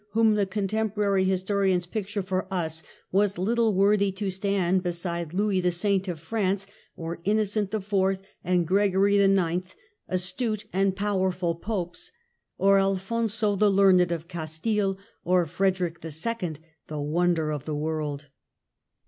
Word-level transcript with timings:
whom 0.13 0.33
the 0.33 0.47
contemporary 0.47 1.25
historians 1.25 1.85
picture 1.85 2.23
for 2.23 2.51
us 2.51 2.81
was 3.11 3.37
little 3.37 3.71
worthy 3.75 4.11
to 4.11 4.31
stand 4.31 4.81
beside 4.81 5.31
Louis 5.31 5.61
the 5.61 5.69
Saint 5.69 6.07
of 6.07 6.19
France, 6.19 6.65
or 6.95 7.19
Innocent 7.23 7.71
IV. 7.71 8.19
and 8.43 8.65
Gregory 8.67 9.19
IX., 9.19 9.75
astute 10.09 10.65
and 10.73 10.95
powerful 10.95 11.53
popes, 11.53 12.11
or 12.57 12.79
Al 12.79 12.95
fonso 12.95 13.55
the 13.55 13.69
Learned 13.69 14.11
of 14.11 14.27
Castile, 14.27 14.97
or 15.23 15.45
Frederick 15.45 15.99
II., 16.03 16.55
the 16.87 16.99
* 16.99 16.99
wonder 16.99 17.51
of 17.51 17.65
the 17.65 17.75
world 17.75 18.29